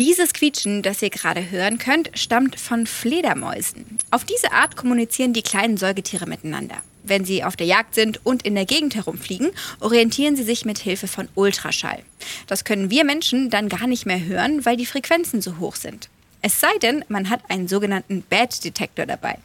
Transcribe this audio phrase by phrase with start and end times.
[0.00, 4.00] Dieses Quietschen, das ihr gerade hören könnt, stammt von Fledermäusen.
[4.10, 6.74] Auf diese Art kommunizieren die kleinen Säugetiere miteinander.
[7.04, 10.78] Wenn sie auf der Jagd sind und in der Gegend herumfliegen, orientieren sie sich mit
[10.78, 12.02] Hilfe von Ultraschall.
[12.48, 16.08] Das können wir Menschen dann gar nicht mehr hören, weil die Frequenzen so hoch sind.
[16.42, 19.38] Es sei denn, man hat einen sogenannten Bad-Detektor dabei.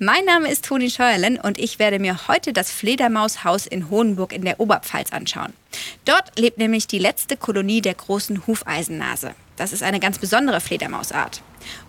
[0.00, 4.44] Mein Name ist Toni Scheuerlen und ich werde mir heute das Fledermaushaus in Hohenburg in
[4.44, 5.52] der Oberpfalz anschauen.
[6.04, 9.36] Dort lebt nämlich die letzte Kolonie der großen Hufeisennase.
[9.56, 11.42] Das ist eine ganz besondere Fledermausart.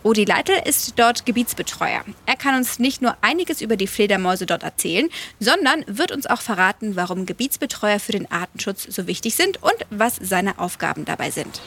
[0.03, 2.01] Rudi Leitl ist dort Gebietsbetreuer.
[2.25, 5.09] Er kann uns nicht nur einiges über die Fledermäuse dort erzählen,
[5.39, 10.17] sondern wird uns auch verraten, warum Gebietsbetreuer für den Artenschutz so wichtig sind und was
[10.21, 11.59] seine Aufgaben dabei sind.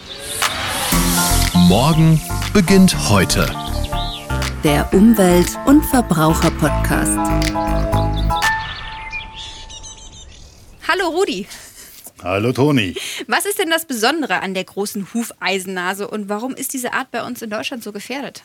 [1.53, 2.21] Morgen
[2.53, 3.53] beginnt heute.
[4.65, 7.19] Der Umwelt- und Verbraucher-Podcast.
[10.89, 11.47] Hallo Rudi.
[12.23, 12.95] Hallo Toni.
[13.29, 17.25] Was ist denn das Besondere an der großen Hufeisennase und warum ist diese Art bei
[17.25, 18.43] uns in Deutschland so gefährdet?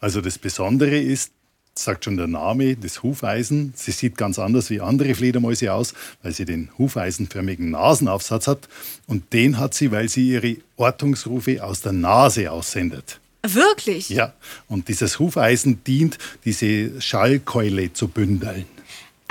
[0.00, 1.32] Also das Besondere ist,
[1.74, 3.72] sagt schon der Name, das Hufeisen.
[3.74, 8.68] Sie sieht ganz anders wie andere Fledermäuse aus, weil sie den hufeisenförmigen Nasenaufsatz hat.
[9.06, 13.18] Und den hat sie, weil sie ihre Ortungsrufe aus der Nase aussendet.
[13.42, 14.10] Wirklich?
[14.10, 14.34] Ja,
[14.68, 18.66] und dieses Hufeisen dient, diese Schallkeule zu bündeln.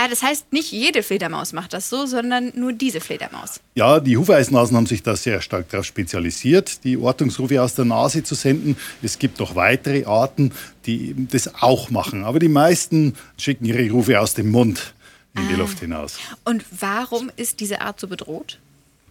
[0.04, 3.62] Ah, das heißt, nicht jede Fledermaus macht das so, sondern nur diese Fledermaus.
[3.76, 8.22] Ja, die Hufeisennasen haben sich da sehr stark darauf spezialisiert, die Ortungsrufe aus der Nase
[8.22, 8.76] zu senden.
[9.02, 10.52] Es gibt auch weitere Arten,
[10.86, 12.26] die das auch machen.
[12.26, 14.94] Aber die meisten schicken ihre Rufe aus dem Mund
[15.38, 15.60] in die Ah.
[15.60, 16.18] Luft hinaus.
[16.44, 18.60] Und warum ist diese Art so bedroht?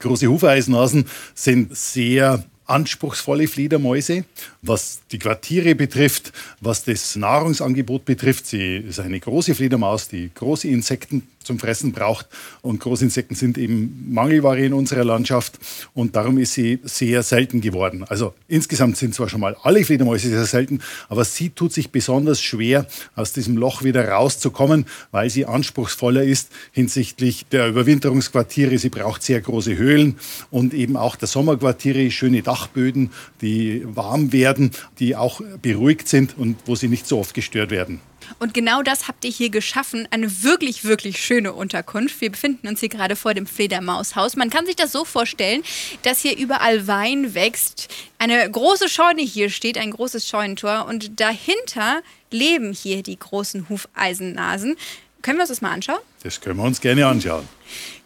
[0.01, 4.25] Große Hufeisennasen sind sehr anspruchsvolle Fledermäuse,
[4.63, 8.47] was die Quartiere betrifft, was das Nahrungsangebot betrifft.
[8.47, 12.27] Sie ist eine große Fledermaus, die große Insekten zum Fressen braucht.
[12.61, 15.59] Und Großinsekten sind eben Mangelware in unserer Landschaft.
[15.95, 18.05] Und darum ist sie sehr selten geworden.
[18.09, 22.41] Also insgesamt sind zwar schon mal alle Fledermäuse sehr selten, aber sie tut sich besonders
[22.41, 28.79] schwer, aus diesem Loch wieder rauszukommen, weil sie anspruchsvoller ist hinsichtlich der Überwinterungsquartiere.
[28.79, 30.17] Sie braucht sehr große Höhlen
[30.51, 33.11] und eben auch der Sommerquartiere, schöne Dachböden,
[33.41, 38.01] die warm werden, die auch beruhigt sind und wo sie nicht so oft gestört werden.
[38.39, 40.07] Und genau das habt ihr hier geschaffen.
[40.11, 42.21] Eine wirklich, wirklich schöne Unterkunft.
[42.21, 44.37] Wir befinden uns hier gerade vor dem Fledermaushaus.
[44.37, 45.63] Man kann sich das so vorstellen,
[46.03, 47.89] dass hier überall Wein wächst.
[48.19, 50.87] Eine große Scheune hier steht, ein großes Scheunentor.
[50.89, 54.77] Und dahinter leben hier die großen Hufeisennasen.
[55.23, 56.01] Können wir uns das mal anschauen?
[56.23, 57.49] Das können wir uns gerne anschauen.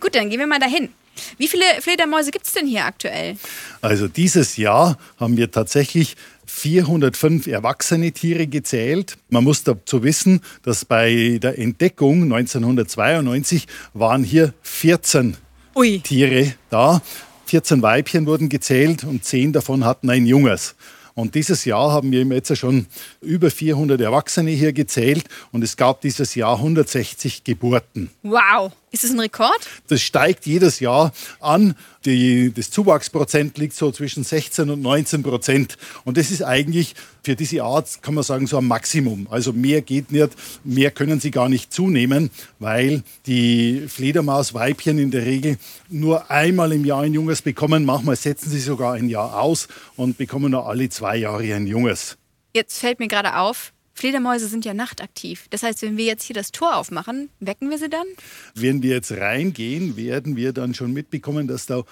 [0.01, 0.91] Gut, dann gehen wir mal dahin.
[1.39, 3.37] Wie viele Fledermäuse gibt es denn hier aktuell?
[3.81, 6.17] Also dieses Jahr haben wir tatsächlich
[6.47, 9.19] 405 erwachsene Tiere gezählt.
[9.29, 15.37] Man muss dazu wissen, dass bei der Entdeckung 1992 waren hier 14
[15.75, 16.01] Ui.
[16.01, 17.03] Tiere da.
[17.47, 20.75] 14 Weibchen wurden gezählt und 10 davon hatten ein Junges.
[21.15, 22.87] Und dieses Jahr haben wir jetzt schon
[23.23, 28.11] über 400 Erwachsene hier gezählt und es gab dieses Jahr 160 Geburten.
[28.23, 28.73] Wow.
[28.97, 29.69] Ist das ein Rekord?
[29.89, 31.75] Das steigt jedes Jahr an.
[32.07, 35.77] Die, das Zuwachsprozent liegt so zwischen 16 und 19 Prozent.
[36.07, 39.27] Und das ist eigentlich für diese Art, kann man sagen, so ein Maximum.
[39.31, 40.31] Also mehr geht nicht,
[40.65, 45.59] mehr können sie gar nicht zunehmen, weil die Fledermausweibchen in der Regel
[45.91, 47.85] nur einmal im Jahr ein Junges bekommen.
[47.85, 52.17] Manchmal setzen sie sogar ein Jahr aus und bekommen nur alle zwei Jahre ein Junges.
[52.55, 55.47] Jetzt fällt mir gerade auf, Fledermäuse sind ja nachtaktiv.
[55.49, 58.07] Das heißt, wenn wir jetzt hier das Tor aufmachen, wecken wir sie dann?
[58.55, 61.83] Wenn wir jetzt reingehen, werden wir dann schon mitbekommen, dass da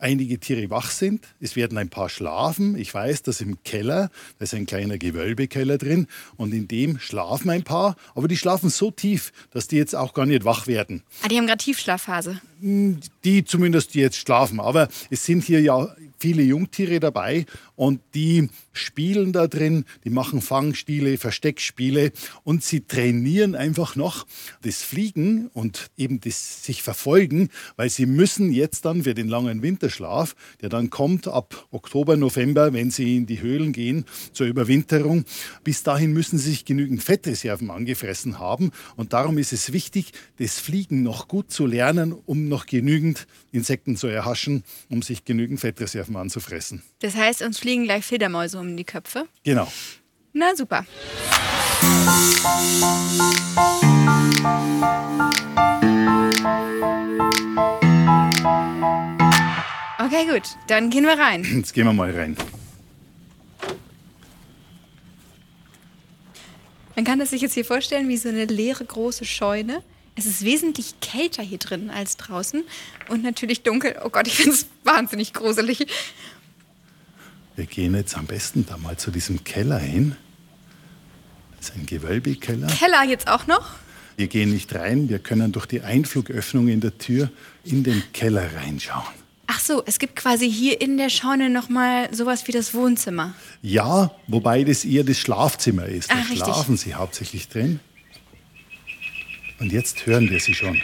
[0.00, 1.24] einige Tiere wach sind.
[1.38, 2.76] Es werden ein paar schlafen.
[2.76, 7.48] Ich weiß, dass im Keller, da ist ein kleiner Gewölbekeller drin und in dem schlafen
[7.48, 11.04] ein paar, aber die schlafen so tief, dass die jetzt auch gar nicht wach werden.
[11.22, 12.40] Ah, die haben gerade Tiefschlafphase.
[12.64, 14.60] Die zumindest, jetzt schlafen.
[14.60, 15.88] Aber es sind hier ja
[16.22, 22.12] viele Jungtiere dabei und die spielen da drin, die machen Fangspiele, Versteckspiele
[22.44, 24.24] und sie trainieren einfach noch
[24.62, 29.62] das Fliegen und eben das sich verfolgen, weil sie müssen jetzt dann für den langen
[29.62, 35.24] Winterschlaf, der dann kommt ab Oktober, November, wenn sie in die Höhlen gehen zur Überwinterung,
[35.64, 40.60] bis dahin müssen sie sich genügend Fettreserven angefressen haben und darum ist es wichtig, das
[40.60, 46.14] Fliegen noch gut zu lernen, um noch genügend Insekten zu erhaschen, um sich genügend Fettreserven
[46.16, 46.82] anzufressen.
[47.00, 49.26] Das heißt, uns fliegen gleich Fledermäuse um die Köpfe.
[49.42, 49.66] Genau.
[50.32, 50.86] Na super.
[59.98, 60.42] Okay, gut.
[60.68, 61.44] Dann gehen wir rein.
[61.44, 62.36] Jetzt gehen wir mal rein.
[66.94, 69.82] Man kann das sich jetzt hier vorstellen wie so eine leere große Scheune.
[70.14, 72.64] Es ist wesentlich kälter hier drin als draußen
[73.08, 73.96] und natürlich dunkel.
[74.04, 75.86] Oh Gott, ich finde es wahnsinnig gruselig.
[77.56, 80.16] Wir gehen jetzt am besten da mal zu diesem Keller hin.
[81.56, 82.66] Das ist ein Gewölbekeller.
[82.68, 83.70] Keller jetzt auch noch?
[84.16, 87.30] Wir gehen nicht rein, wir können durch die Einflugöffnung in der Tür
[87.64, 89.04] in den Keller reinschauen.
[89.46, 93.34] Ach so, es gibt quasi hier in der Scheune nochmal sowas wie das Wohnzimmer.
[93.62, 96.10] Ja, wobei das eher das Schlafzimmer ist.
[96.10, 96.38] Da Ah, richtig.
[96.38, 97.80] schlafen sie hauptsächlich drin.
[99.62, 100.80] Und jetzt hören wir sie schon.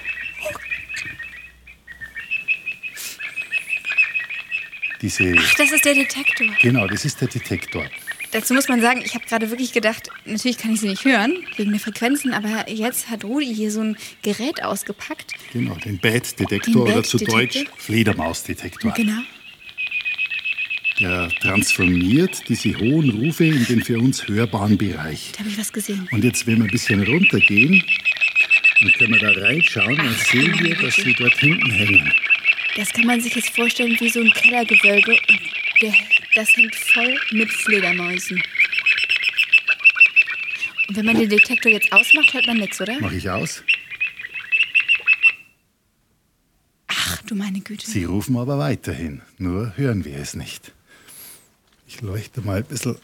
[5.03, 6.47] Diese, Ach, das ist der Detektor.
[6.63, 7.85] genau, das ist der Detektor.
[8.31, 11.45] Dazu muss man sagen, ich habe gerade wirklich gedacht, natürlich kann ich sie nicht hören,
[11.57, 15.33] wegen der Frequenzen, aber jetzt hat Rudi hier so ein Gerät ausgepackt.
[15.53, 17.19] Genau, den Bat-Detektor Den oder zu.
[17.19, 18.93] Deutsch Fledermausdetektor.
[18.93, 19.23] Genau.
[21.01, 25.31] Der transformiert diese hohen Rufe in den für uns hörbaren Bereich.
[25.33, 26.09] Da habe ich was gesehen.
[26.11, 27.83] Und jetzt, wenn wir ein bisschen runtergehen,
[28.81, 32.13] dann können wir da reinschauen, dann sehen wir, dass sie dort hinten hängen.
[32.77, 35.13] Das kann man sich jetzt vorstellen wie so ein Kellergewölbe.
[35.83, 35.95] Und
[36.35, 38.43] das hängt voll mit Fledermäusen.
[40.89, 43.01] Und wenn man den Detektor jetzt ausmacht, hört man nichts, oder?
[43.01, 43.63] Mache ich aus.
[46.87, 47.85] Ach du meine Güte.
[47.85, 50.73] Sie rufen aber weiterhin, nur hören wir es nicht.
[51.89, 52.97] Ich leuchte mal ein bisschen.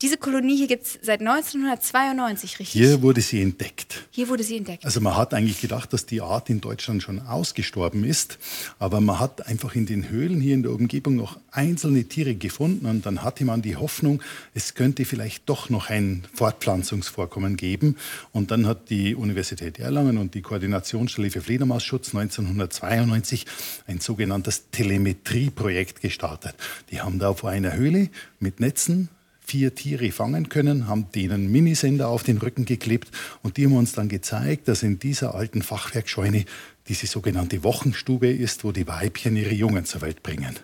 [0.00, 2.72] Diese Kolonie hier gibt es seit 1992, richtig?
[2.72, 4.06] Hier wurde sie entdeckt.
[4.10, 4.82] Hier wurde sie entdeckt.
[4.86, 8.38] Also man hat eigentlich gedacht, dass die Art in Deutschland schon ausgestorben ist,
[8.78, 12.86] aber man hat einfach in den Höhlen hier in der Umgebung noch einzelne Tiere gefunden
[12.86, 14.22] und dann hatte man die Hoffnung,
[14.54, 17.96] es könnte vielleicht doch noch ein Fortpflanzungsvorkommen geben
[18.32, 23.44] und dann hat die Universität Erlangen und die Koordinationsstelle für Fledermausschutz 1992
[23.86, 26.54] ein sogenanntes Telemetrieprojekt gestartet.
[26.90, 28.08] Die haben da vor einer Höhle
[28.40, 29.08] mit Netzen
[29.40, 33.08] vier Tiere fangen können, haben denen Minisender auf den Rücken geklebt
[33.42, 36.44] und die haben uns dann gezeigt, dass in dieser alten Fachwerkscheune
[36.88, 40.56] diese sogenannte Wochenstube ist, wo die Weibchen ihre Jungen zur Welt bringen.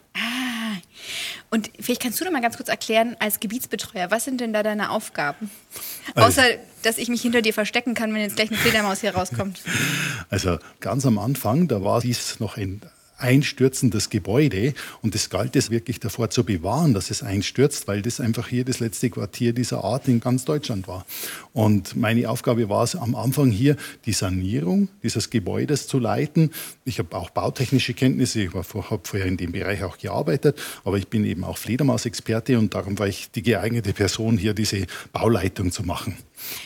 [1.50, 4.62] Und vielleicht kannst du doch mal ganz kurz erklären, als Gebietsbetreuer, was sind denn da
[4.62, 5.50] deine Aufgaben?
[6.14, 6.48] Also- Außer,
[6.82, 9.60] dass ich mich hinter dir verstecken kann, wenn jetzt gleich eine Fledermaus hier rauskommt.
[10.28, 12.80] Also ganz am Anfang, da war dies noch ein
[13.18, 18.20] einstürzendes Gebäude und es galt es wirklich davor zu bewahren, dass es einstürzt, weil das
[18.20, 21.06] einfach hier das letzte Quartier dieser Art in ganz Deutschland war.
[21.52, 26.50] Und meine Aufgabe war es am Anfang hier, die Sanierung dieses Gebäudes zu leiten.
[26.84, 31.08] Ich habe auch bautechnische Kenntnisse, ich habe vorher in dem Bereich auch gearbeitet, aber ich
[31.08, 35.82] bin eben auch Fledermausexperte und darum war ich die geeignete Person, hier diese Bauleitung zu
[35.82, 36.16] machen.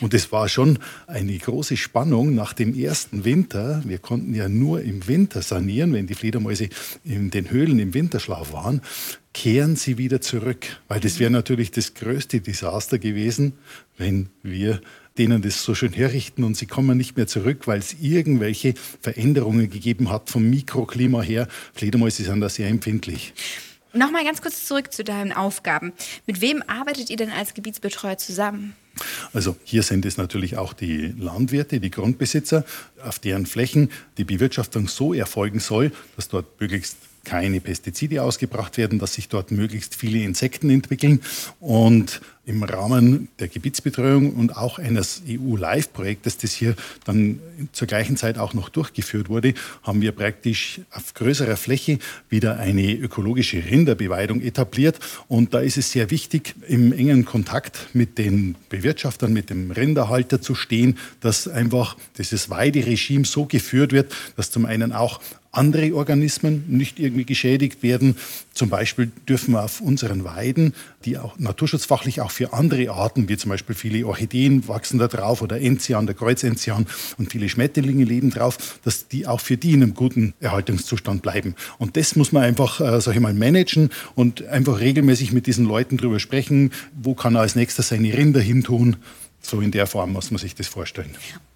[0.01, 3.81] Und es war schon eine große Spannung nach dem ersten Winter.
[3.85, 6.69] Wir konnten ja nur im Winter sanieren, wenn die Fledermäuse
[7.03, 8.81] in den Höhlen im Winterschlaf waren.
[9.33, 13.53] Kehren sie wieder zurück, weil das wäre natürlich das größte Desaster gewesen,
[13.97, 14.81] wenn wir
[15.17, 19.69] denen das so schön herrichten und sie kommen nicht mehr zurück, weil es irgendwelche Veränderungen
[19.69, 21.47] gegeben hat vom Mikroklima her.
[21.73, 23.33] Fledermäuse sind da sehr empfindlich.
[23.93, 25.93] Nochmal ganz kurz zurück zu deinen Aufgaben.
[26.25, 28.75] Mit wem arbeitet ihr denn als Gebietsbetreuer zusammen?
[29.33, 32.65] Also hier sind es natürlich auch die Landwirte, die Grundbesitzer,
[33.03, 38.99] auf deren Flächen die Bewirtschaftung so erfolgen soll, dass dort möglichst keine Pestizide ausgebracht werden,
[38.99, 41.21] dass sich dort möglichst viele Insekten entwickeln.
[41.59, 46.75] Und im Rahmen der Gebietsbetreuung und auch eines EU-Live-Projektes, das hier
[47.05, 47.39] dann
[47.71, 49.53] zur gleichen Zeit auch noch durchgeführt wurde,
[49.83, 54.99] haben wir praktisch auf größerer Fläche wieder eine ökologische Rinderbeweidung etabliert.
[55.27, 60.41] Und da ist es sehr wichtig, im engen Kontakt mit den Bewirtschaftern, mit dem Rinderhalter
[60.41, 66.63] zu stehen, dass einfach dieses Weideregime so geführt wird, dass zum einen auch andere Organismen
[66.67, 68.15] nicht irgendwie geschädigt werden.
[68.53, 73.37] Zum Beispiel dürfen wir auf unseren Weiden, die auch naturschutzfachlich auch für andere Arten, wie
[73.37, 78.29] zum Beispiel viele Orchideen wachsen da drauf oder Enzian, der Kreuzenzian und viele Schmetterlinge leben
[78.29, 81.55] drauf, dass die auch für die in einem guten Erhaltungszustand bleiben.
[81.77, 85.65] Und das muss man einfach, äh, sag ich mal, managen und einfach regelmäßig mit diesen
[85.65, 88.97] Leuten drüber sprechen, wo kann er als nächstes seine Rinder hintun.
[89.41, 91.11] So in der Form muss man sich das vorstellen.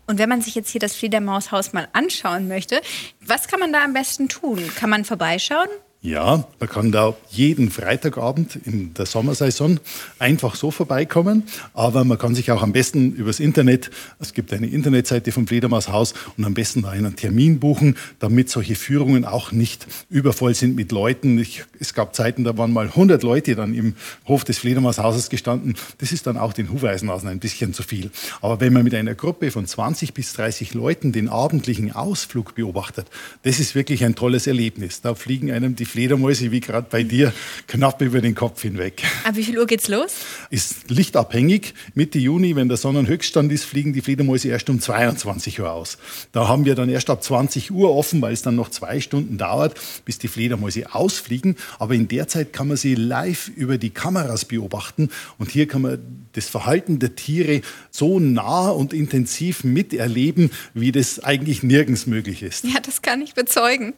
[0.08, 2.82] Und wenn man sich jetzt hier das Fledermaushaus mal anschauen möchte,
[3.26, 4.72] was kann man da am besten tun?
[4.76, 5.70] Kann man vorbeischauen?
[6.06, 9.80] Ja, man kann da jeden Freitagabend in der Sommersaison
[10.20, 11.42] einfach so vorbeikommen,
[11.74, 16.14] aber man kann sich auch am besten übers Internet, es gibt eine Internetseite vom Fledermaushaus
[16.38, 20.92] und am besten da einen Termin buchen, damit solche Führungen auch nicht übervoll sind mit
[20.92, 21.40] Leuten.
[21.40, 23.96] Ich, es gab Zeiten, da waren mal 100 Leute dann im
[24.28, 25.74] Hof des Fledermaushauses gestanden.
[25.98, 28.12] Das ist dann auch den Hufeisenhasen ein bisschen zu viel.
[28.42, 33.08] Aber wenn man mit einer Gruppe von 20 bis 30 Leuten den abendlichen Ausflug beobachtet,
[33.42, 35.02] das ist wirklich ein tolles Erlebnis.
[35.02, 37.32] Da fliegen einem die Fledermäuse wie gerade bei dir
[37.68, 39.04] knapp über den Kopf hinweg.
[39.24, 40.14] Ab wie viel Uhr geht's los?
[40.50, 41.74] Ist lichtabhängig.
[41.94, 45.98] Mitte Juni, wenn der Sonnenhöchststand ist, fliegen die Fledermäuse erst um 22 Uhr aus.
[46.34, 49.38] Da haben wir dann erst ab 20 Uhr offen, weil es dann noch zwei Stunden
[49.38, 51.56] dauert, bis die Fledermäuse ausfliegen.
[51.80, 55.82] Aber in der Zeit kann man sie live über die Kameras beobachten und hier kann
[55.82, 56.00] man
[56.34, 62.66] das Verhalten der Tiere so nah und intensiv miterleben, wie das eigentlich nirgends möglich ist.
[62.66, 63.94] Ja, das kann ich bezeugen.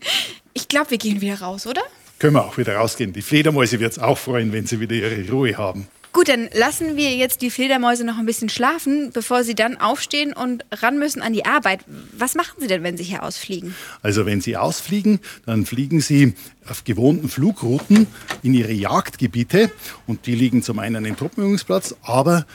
[0.58, 1.84] Ich glaube, wir gehen wieder raus, oder?
[2.18, 3.14] Können wir auch wieder rausgehen.
[3.14, 5.88] Die Fledermäuse wird es auch freuen, wenn sie wieder ihre Ruhe haben.
[6.18, 10.34] Gut, dann lassen wir jetzt die Fledermäuse noch ein bisschen schlafen, bevor sie dann aufstehen
[10.34, 11.82] und ran müssen an die Arbeit.
[12.18, 13.76] Was machen sie denn, wenn sie hier ausfliegen?
[14.02, 16.34] Also wenn sie ausfliegen, dann fliegen sie
[16.70, 18.08] auf gewohnten Flugrouten
[18.44, 19.72] in ihre Jagdgebiete
[20.06, 22.46] und die liegen zum einen im Truppenübungsplatz, aber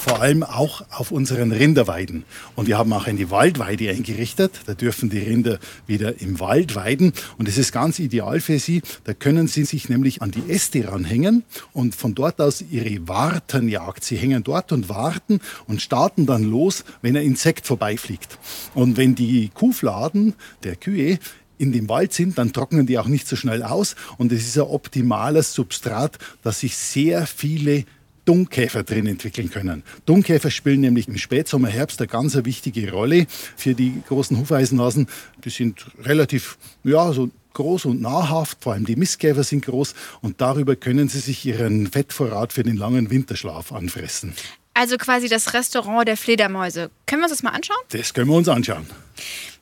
[0.00, 2.24] vor allem auch auf unseren Rinderweiden.
[2.56, 4.52] Und wir haben auch eine Waldweide eingerichtet.
[4.66, 8.82] Da dürfen die Rinder wieder im Wald weiden und es ist ganz ideal für sie.
[9.04, 14.04] Da können sie sich nämlich an die Äste ranhängen und von dort aus ihre Wartenjagd.
[14.04, 18.38] Sie hängen dort und warten und starten dann los, wenn ein Insekt vorbeifliegt.
[18.74, 21.18] Und wenn die Kuhfladen der Kühe
[21.58, 23.96] in dem Wald sind, dann trocknen die auch nicht so schnell aus.
[24.18, 27.84] Und es ist ein optimales Substrat, dass sich sehr viele
[28.24, 29.82] Dunkkäfer drin entwickeln können.
[30.06, 33.26] Dunkkäfer spielen nämlich im Spätsommer, Herbst eine ganz wichtige Rolle
[33.56, 35.08] für die großen Hufeisenhasen.
[35.44, 40.40] Die sind relativ, ja, so groß und nahrhaft, vor allem die Mistkäfer sind groß und
[40.40, 44.34] darüber können sie sich ihren Fettvorrat für den langen Winterschlaf anfressen.
[44.74, 46.90] Also quasi das Restaurant der Fledermäuse.
[47.06, 47.78] Können wir uns das mal anschauen?
[47.90, 48.86] Das können wir uns anschauen.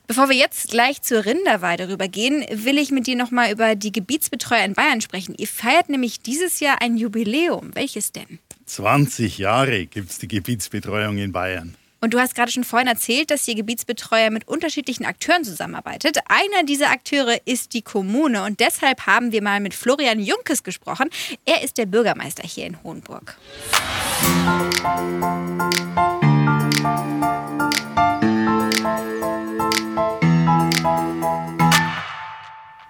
[0.07, 4.65] Bevor wir jetzt gleich zur Rinderweide rübergehen, will ich mit dir nochmal über die Gebietsbetreuer
[4.65, 5.33] in Bayern sprechen.
[5.37, 7.71] Ihr feiert nämlich dieses Jahr ein Jubiläum.
[7.73, 8.39] Welches denn?
[8.65, 11.75] 20 Jahre gibt es die Gebietsbetreuung in Bayern.
[12.01, 16.17] Und du hast gerade schon vorhin erzählt, dass ihr Gebietsbetreuer mit unterschiedlichen Akteuren zusammenarbeitet.
[16.27, 21.09] Einer dieser Akteure ist die Kommune und deshalb haben wir mal mit Florian Junkes gesprochen.
[21.45, 23.37] Er ist der Bürgermeister hier in Hohenburg.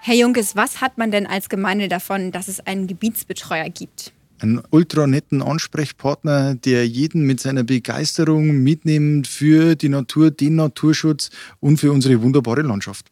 [0.01, 4.11] Herr Junkes, was hat man denn als Gemeinde davon, dass es einen Gebietsbetreuer gibt?
[4.43, 11.29] Einen ultra netten Ansprechpartner, der jeden mit seiner Begeisterung mitnimmt für die Natur, den Naturschutz
[11.61, 13.05] und für unsere wunderbare Landschaft.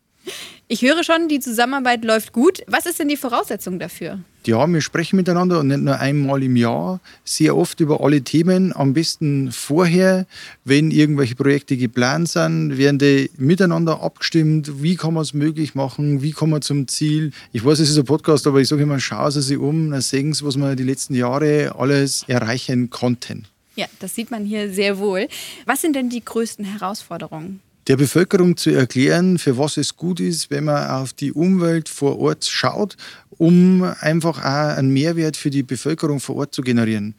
[0.68, 2.62] Ich höre schon, die Zusammenarbeit läuft gut.
[2.66, 4.20] Was ist denn die Voraussetzung dafür?
[4.46, 8.74] Ja, wir sprechen miteinander und nicht nur einmal im Jahr, sehr oft über alle Themen.
[8.74, 10.26] Am besten vorher,
[10.64, 14.82] wenn irgendwelche Projekte geplant sind, werden die miteinander abgestimmt.
[14.82, 16.22] Wie kann man es möglich machen?
[16.22, 17.34] Wie kommen wir zum Ziel?
[17.52, 20.00] Ich weiß, es ist ein Podcast, aber ich sage immer, schauen Sie sich um, dann
[20.00, 23.46] sehen Sie, was wir die letzten Jahre alles erreichen konnten.
[23.76, 25.28] Ja, das sieht man hier sehr wohl.
[25.66, 27.60] Was sind denn die größten Herausforderungen?
[27.88, 32.20] Der Bevölkerung zu erklären, für was es gut ist, wenn man auf die Umwelt vor
[32.20, 32.96] Ort schaut,
[33.30, 37.16] um einfach auch einen Mehrwert für die Bevölkerung vor Ort zu generieren.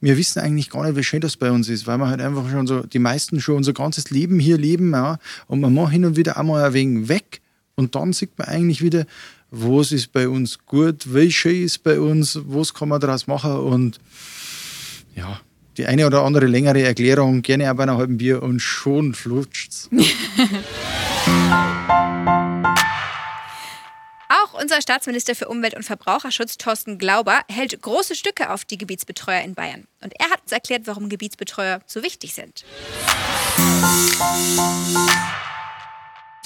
[0.00, 2.50] Wir wissen eigentlich gar nicht, wie schön das bei uns ist, weil wir halt einfach
[2.50, 6.04] schon so, die meisten schon unser ganzes Leben hier leben, ja, und man macht hin
[6.04, 7.40] und wieder einmal ein wenig weg
[7.76, 9.06] und dann sieht man eigentlich wieder,
[9.50, 13.52] was ist bei uns gut, wie schön ist bei uns, was kann man daraus machen
[13.52, 14.00] und
[15.14, 15.40] ja,
[15.80, 19.88] die eine oder andere längere Erklärung, gerne auch bei einer halben Bier und schon flutscht's.
[24.28, 29.40] Auch unser Staatsminister für Umwelt und Verbraucherschutz, Thorsten Glauber, hält große Stücke auf die Gebietsbetreuer
[29.40, 29.88] in Bayern.
[30.02, 32.64] Und er hat uns erklärt, warum Gebietsbetreuer so wichtig sind.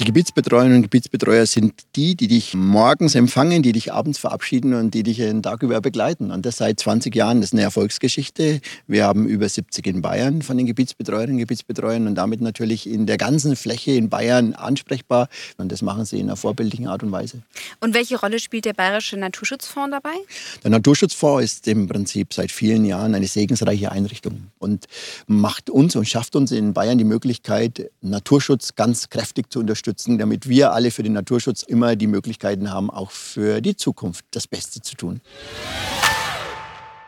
[0.00, 4.92] Die Gebietsbetreuerinnen und Gebietsbetreuer sind die, die dich morgens empfangen, die dich abends verabschieden und
[4.92, 6.32] die dich den Tag über begleiten.
[6.32, 7.40] Und das seit 20 Jahren.
[7.40, 8.60] Das ist eine Erfolgsgeschichte.
[8.88, 13.06] Wir haben über 70 in Bayern von den Gebietsbetreuerinnen und Gebietsbetreuern und damit natürlich in
[13.06, 15.28] der ganzen Fläche in Bayern ansprechbar.
[15.58, 17.42] Und das machen sie in einer vorbildlichen Art und Weise.
[17.78, 20.16] Und welche Rolle spielt der Bayerische Naturschutzfonds dabei?
[20.64, 24.86] Der Naturschutzfonds ist im Prinzip seit vielen Jahren eine segensreiche Einrichtung und
[25.28, 30.18] macht uns und schafft uns in Bayern die Möglichkeit, Naturschutz ganz kräftig zu unterstützen unterstützen,
[30.18, 34.46] damit wir alle für den Naturschutz immer die Möglichkeiten haben, auch für die Zukunft das
[34.46, 35.20] Beste zu tun.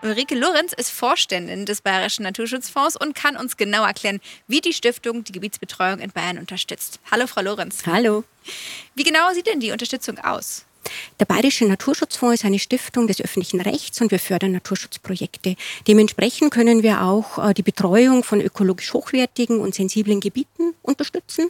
[0.03, 5.25] Ulrike Lorenz ist Vorständin des Bayerischen Naturschutzfonds und kann uns genau erklären, wie die Stiftung
[5.25, 7.01] die Gebietsbetreuung in Bayern unterstützt.
[7.11, 7.85] Hallo, Frau Lorenz.
[7.87, 8.25] Hallo.
[8.95, 10.66] Wie genau sieht denn die Unterstützung aus?
[11.19, 15.57] Der Bayerische Naturschutzfonds ist eine Stiftung des öffentlichen Rechts und wir fördern Naturschutzprojekte.
[15.89, 21.49] Dementsprechend können wir auch äh, die Betreuung von ökologisch hochwertigen und sensiblen Gebieten unterstützen.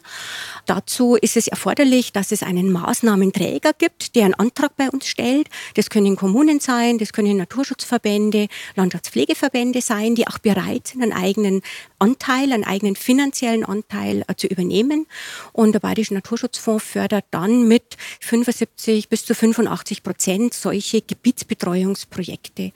[0.66, 5.48] Dazu ist es erforderlich, dass es einen Maßnahmenträger gibt, der einen Antrag bei uns stellt.
[5.74, 11.62] Das können Kommunen sein, das können Naturschutzverbände, Landschaftspflegeverbände sein, die auch bereit sind, einen eigenen
[11.98, 15.06] Anteil, einen eigenen finanziellen Anteil äh, zu übernehmen.
[15.52, 22.72] Und der Bayerische Naturschutzfonds fördert dann mit 75 bis zu 85 Prozent solche Gebietsbetreuungsprojekte.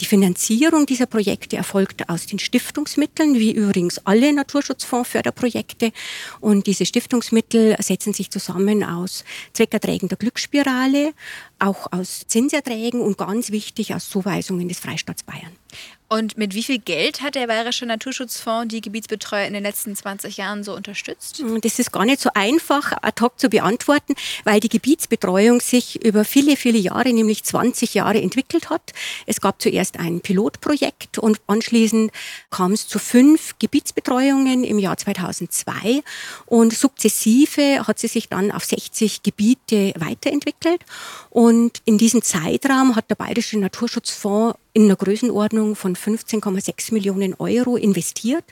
[0.00, 5.92] Die Finanzierung dieser Projekte erfolgt aus den Stiftungsmitteln, wie übrigens alle Naturschutzfondsförderprojekte.
[6.40, 11.12] Und diese Stiftungsmittel setzen sich zusammen aus Zweckerträgen der Glücksspirale,
[11.60, 15.52] auch aus Zinserträgen und ganz wichtig aus Zuweisungen des Freistaats Bayern.
[16.12, 20.36] Und mit wie viel Geld hat der Bayerische Naturschutzfonds die Gebietsbetreuer in den letzten 20
[20.36, 21.42] Jahren so unterstützt?
[21.62, 24.14] Das ist gar nicht so einfach ad hoc zu beantworten,
[24.44, 28.92] weil die Gebietsbetreuung sich über viele, viele Jahre, nämlich 20 Jahre entwickelt hat.
[29.24, 32.12] Es gab zuerst ein Pilotprojekt und anschließend
[32.50, 36.02] kam es zu fünf Gebietsbetreuungen im Jahr 2002
[36.44, 40.82] und sukzessive hat sie sich dann auf 60 Gebiete weiterentwickelt.
[41.30, 47.76] Und in diesem Zeitraum hat der Bayerische Naturschutzfonds in einer Größenordnung von 15,6 Millionen Euro
[47.76, 48.44] investiert.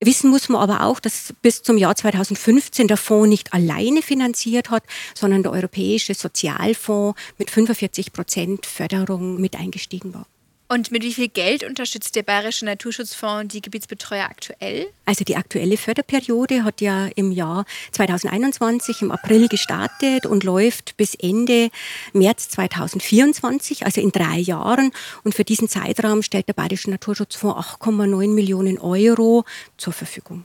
[0.00, 4.70] Wissen muss man aber auch, dass bis zum Jahr 2015 der Fonds nicht alleine finanziert
[4.70, 10.26] hat, sondern der Europäische Sozialfonds mit 45 Prozent Förderung mit eingestiegen war.
[10.72, 14.86] Und mit wie viel Geld unterstützt der Bayerische Naturschutzfonds die Gebietsbetreuer aktuell?
[15.04, 21.16] Also die aktuelle Förderperiode hat ja im Jahr 2021 im April gestartet und läuft bis
[21.16, 21.70] Ende
[22.12, 24.92] März 2024, also in drei Jahren.
[25.24, 29.44] Und für diesen Zeitraum stellt der Bayerische Naturschutzfonds 8,9 Millionen Euro
[29.76, 30.44] zur Verfügung.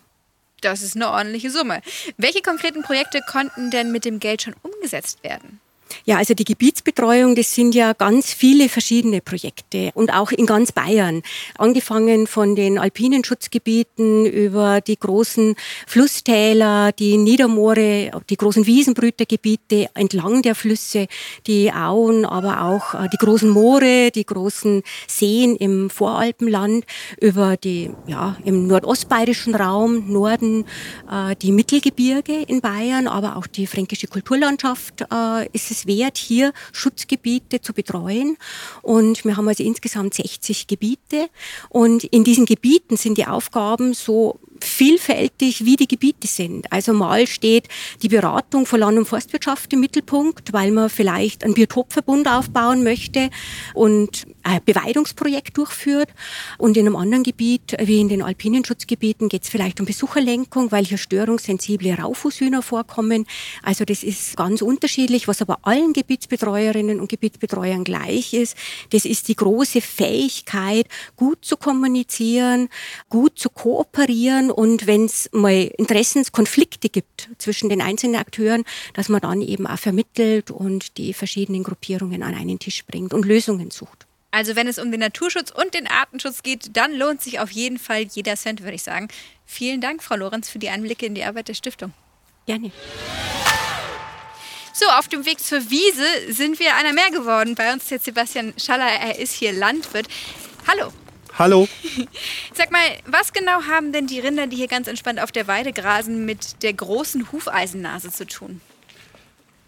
[0.61, 1.81] Das ist eine ordentliche Summe.
[2.17, 5.61] Welche konkreten Projekte konnten denn mit dem Geld schon umgesetzt werden?
[6.05, 10.71] Ja, also die Gebietsbetreuung, das sind ja ganz viele verschiedene Projekte und auch in ganz
[10.71, 11.21] Bayern.
[11.57, 15.55] Angefangen von den alpinen Schutzgebieten über die großen
[15.87, 21.07] Flusstäler, die Niedermoore, die großen Wiesenbrütergebiete entlang der Flüsse,
[21.47, 26.85] die Auen, aber auch äh, die großen Moore, die großen Seen im Voralpenland,
[27.19, 30.65] über die, ja, im nordostbayerischen Raum, Norden,
[31.11, 36.53] äh, die Mittelgebirge in Bayern, aber auch die fränkische Kulturlandschaft äh, ist es wert, hier
[36.71, 38.37] Schutzgebiete zu betreuen.
[38.81, 41.29] Und wir haben also insgesamt 60 Gebiete.
[41.69, 46.71] Und in diesen Gebieten sind die Aufgaben so vielfältig, wie die Gebiete sind.
[46.71, 47.67] Also mal steht
[48.01, 53.29] die Beratung von Land- und Forstwirtschaft im Mittelpunkt, weil man vielleicht einen Biotopverbund aufbauen möchte
[53.73, 56.09] und ein Beweidungsprojekt durchführt.
[56.57, 60.71] Und in einem anderen Gebiet, wie in den alpinen Schutzgebieten, geht es vielleicht um Besucherlenkung,
[60.71, 63.25] weil hier störungssensible Raufußhühner vorkommen.
[63.63, 65.27] Also das ist ganz unterschiedlich.
[65.27, 68.55] Was aber allen Gebietsbetreuerinnen und Gebietsbetreuern gleich ist,
[68.91, 72.69] das ist die große Fähigkeit, gut zu kommunizieren,
[73.09, 78.63] gut zu kooperieren und wenn es mal Interessenskonflikte gibt zwischen den einzelnen Akteuren,
[78.93, 83.25] dass man dann eben auch vermittelt und die verschiedenen Gruppierungen an einen Tisch bringt und
[83.25, 84.07] Lösungen sucht.
[84.31, 87.77] Also wenn es um den Naturschutz und den Artenschutz geht, dann lohnt sich auf jeden
[87.77, 89.09] Fall jeder Cent, würde ich sagen.
[89.45, 91.93] Vielen Dank, Frau Lorenz, für die Einblicke in die Arbeit der Stiftung.
[92.45, 92.71] Gerne.
[94.73, 97.55] So, auf dem Weg zur Wiese sind wir einer mehr geworden.
[97.55, 100.07] Bei uns ist jetzt Sebastian Schaller, er ist hier Landwirt.
[100.67, 100.93] Hallo.
[101.37, 101.67] Hallo.
[102.53, 105.73] Sag mal, was genau haben denn die Rinder, die hier ganz entspannt auf der Weide
[105.73, 108.61] grasen, mit der großen Hufeisennase zu tun?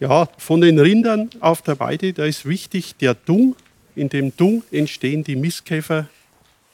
[0.00, 3.54] Ja, von den Rindern auf der Weide, da ist wichtig der Dung.
[3.94, 6.08] In dem Dung entstehen die Mistkäfer,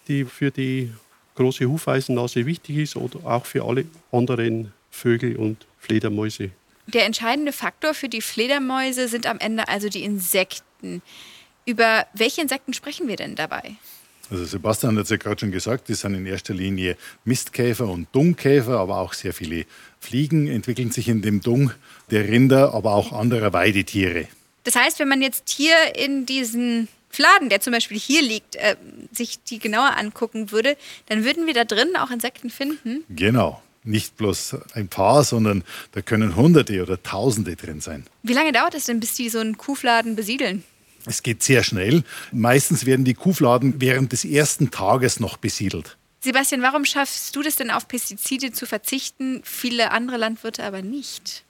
[0.06, 0.92] die für die
[1.34, 6.50] große Hufeisennase wichtig ist oder auch für alle anderen Vögel und Fledermäuse.
[6.86, 11.02] Der entscheidende Faktor für die Fledermäuse sind am Ende also die Insekten.
[11.64, 13.76] Über welche Insekten sprechen wir denn dabei?
[14.30, 18.08] Also Sebastian hat es ja gerade schon gesagt, das sind in erster Linie Mistkäfer und
[18.12, 19.66] Dungkäfer, aber auch sehr viele
[20.00, 21.72] Fliegen entwickeln sich in dem Dung
[22.10, 24.26] der Rinder, aber auch anderer Weidetiere.
[24.64, 28.76] Das heißt, wenn man jetzt hier in diesen Fladen, der zum Beispiel hier liegt, äh,
[29.12, 33.04] sich die genauer angucken würde, dann würden wir da drin auch Insekten finden?
[33.08, 33.62] Genau.
[33.86, 38.06] Nicht bloß ein paar, sondern da können Hunderte oder Tausende drin sein.
[38.22, 40.64] Wie lange dauert es denn, bis die so einen Kuhfladen besiedeln?
[41.06, 42.02] Es geht sehr schnell.
[42.32, 45.96] Meistens werden die Kuhfladen während des ersten Tages noch besiedelt.
[46.20, 51.44] Sebastian, warum schaffst du das denn auf Pestizide zu verzichten, viele andere Landwirte aber nicht?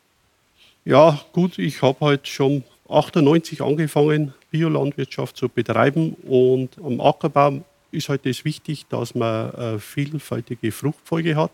[0.85, 8.09] Ja, gut, ich habe halt schon 98 angefangen, Biolandwirtschaft zu betreiben und am Ackerbau ist
[8.09, 11.53] halt das wichtig, dass man eine vielfältige Fruchtfolge hat.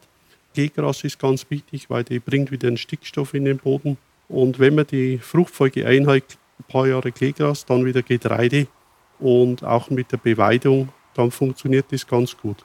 [0.55, 3.99] Kleegras ist ganz wichtig, weil die bringt wieder den Stickstoff in den Boden.
[4.29, 8.67] Und wenn man die Fruchtfolge einhält, ein paar Jahre Kleegras, dann wieder Getreide
[9.19, 12.65] und auch mit der Beweidung, dann funktioniert das ganz gut.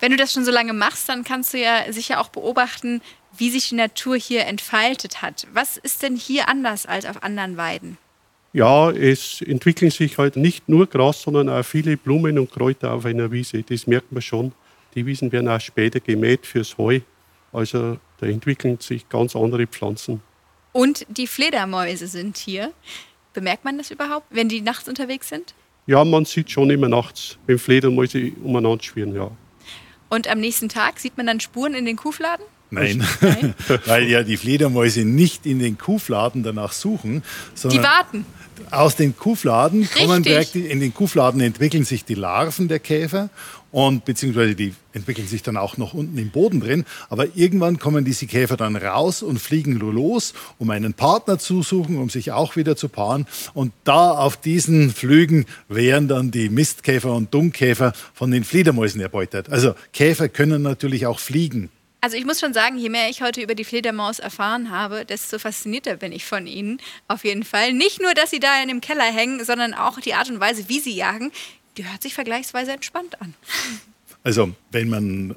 [0.00, 3.00] Wenn du das schon so lange machst, dann kannst du ja sicher auch beobachten,
[3.36, 5.46] wie sich die Natur hier entfaltet hat.
[5.52, 7.98] Was ist denn hier anders als auf anderen Weiden?
[8.52, 13.04] Ja, es entwickeln sich halt nicht nur Gras, sondern auch viele Blumen und Kräuter auf
[13.04, 13.62] einer Wiese.
[13.62, 14.52] Das merkt man schon.
[14.94, 17.00] Die Wiesen werden auch später gemäht fürs Heu.
[17.52, 20.22] Also da entwickeln sich ganz andere Pflanzen.
[20.72, 22.72] Und die Fledermäuse sind hier.
[23.36, 25.52] Bemerkt man das überhaupt, wenn die nachts unterwegs sind?
[25.86, 29.30] Ja, man sieht schon immer nachts, wenn Fledermäuse umeinander schwirren, ja.
[30.08, 32.46] Und am nächsten Tag sieht man dann Spuren in den Kuhfladen?
[32.70, 33.04] Nein,
[33.84, 37.22] weil ja die Fledermäuse nicht in den Kuhfladen danach suchen,
[37.54, 38.26] sondern Die warten.
[38.70, 43.28] aus den Kuhfladen kommen direkt, in den Kuhfladen entwickeln sich die Larven der Käfer
[43.76, 46.86] und beziehungsweise die entwickeln sich dann auch noch unten im Boden drin.
[47.10, 51.98] Aber irgendwann kommen diese Käfer dann raus und fliegen los, um einen Partner zu suchen,
[51.98, 53.26] um sich auch wieder zu paaren.
[53.52, 59.50] Und da auf diesen Flügen werden dann die Mistkäfer und Dummkäfer von den Fledermäusen erbeutet.
[59.50, 61.68] Also Käfer können natürlich auch fliegen.
[62.00, 65.38] Also ich muss schon sagen, je mehr ich heute über die Fledermaus erfahren habe, desto
[65.38, 66.80] faszinierter bin ich von ihnen.
[67.08, 67.74] Auf jeden Fall.
[67.74, 70.70] Nicht nur, dass sie da in dem Keller hängen, sondern auch die Art und Weise,
[70.70, 71.30] wie sie jagen,
[71.84, 73.34] hört sich vergleichsweise entspannt an.
[74.22, 75.34] Also wenn man äh,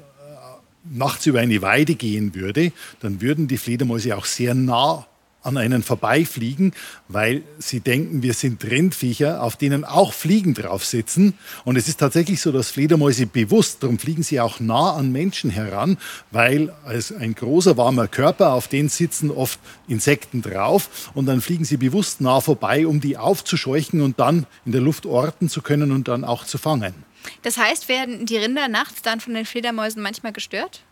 [0.90, 5.06] nachts über eine Weide gehen würde, dann würden die Fledermäuse auch sehr nah
[5.42, 6.72] an einen vorbeifliegen,
[7.08, 11.34] weil sie denken, wir sind Rindviecher, auf denen auch Fliegen drauf sitzen.
[11.64, 15.50] Und es ist tatsächlich so, dass Fledermäuse bewusst, darum fliegen sie auch nah an Menschen
[15.50, 15.96] heran,
[16.30, 21.64] weil als ein großer warmer Körper, auf den sitzen oft Insekten drauf und dann fliegen
[21.64, 25.92] sie bewusst nah vorbei, um die aufzuscheuchen und dann in der Luft orten zu können
[25.92, 26.94] und dann auch zu fangen.
[27.42, 30.82] Das heißt, werden die Rinder nachts dann von den Fledermäusen manchmal gestört?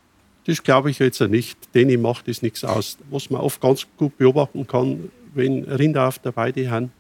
[0.49, 1.59] Das glaube ich jetzt nicht.
[1.75, 2.97] Denen macht das nichts aus.
[3.11, 6.91] Was man oft ganz gut beobachten kann, wenn Rinder auf der Weide haben,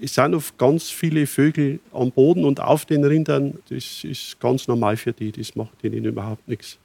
[0.00, 3.58] es sind oft ganz viele Vögel am Boden und auf den Rindern.
[3.68, 5.32] Das ist ganz normal für die.
[5.32, 6.78] Das macht denen überhaupt nichts.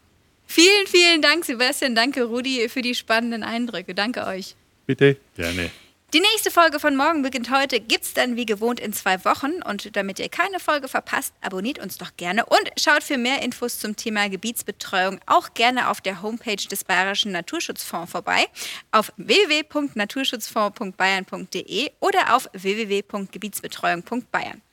[0.46, 1.96] Vielen, vielen Dank, Sebastian.
[1.96, 3.96] Danke, Rudi, für die spannenden Eindrücke.
[3.96, 4.56] Danke euch.
[4.86, 5.16] Bitte.
[5.38, 5.72] Gerne.
[6.12, 9.62] Die nächste Folge von Morgen beginnt heute, gibt's dann wie gewohnt in zwei Wochen.
[9.62, 13.78] Und damit ihr keine Folge verpasst, abonniert uns doch gerne und schaut für mehr Infos
[13.78, 18.48] zum Thema Gebietsbetreuung auch gerne auf der Homepage des Bayerischen Naturschutzfonds vorbei,
[18.92, 24.64] auf www.naturschutzfonds.bayern.de oder auf www.gebietsbetreuung.bayern.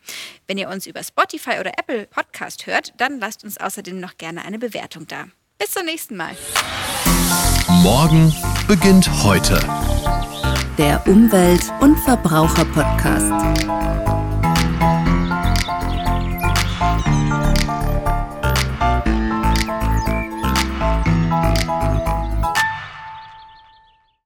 [0.47, 4.43] Wenn ihr uns über Spotify oder Apple Podcast hört, dann lasst uns außerdem noch gerne
[4.43, 5.27] eine Bewertung da.
[5.59, 6.35] Bis zum nächsten Mal.
[7.69, 8.35] Morgen
[8.67, 9.61] beginnt heute.
[10.79, 13.33] Der Umwelt- und Verbraucher-Podcast.